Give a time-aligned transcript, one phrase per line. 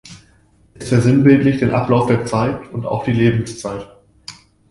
[0.73, 3.87] Er versinnbildlicht den Ablauf der Zeit und auch die Lebenszeit.